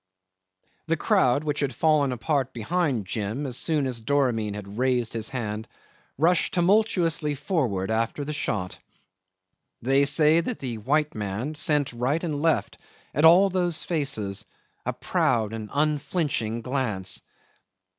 [0.87, 5.29] 'The crowd, which had fallen apart behind Jim as soon as Doramin had raised his
[5.29, 5.67] hand,
[6.17, 8.79] rushed tumultuously forward after the shot.
[9.83, 12.79] They say that the white man sent right and left
[13.13, 14.43] at all those faces
[14.87, 17.21] a proud and unflinching glance.